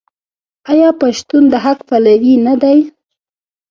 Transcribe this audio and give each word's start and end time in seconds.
آیا 0.71 0.89
پښتون 1.01 1.43
د 1.51 1.55
حق 1.65 1.79
پلوی 1.87 2.33
نه 2.45 2.53
دی؟ 2.61 2.79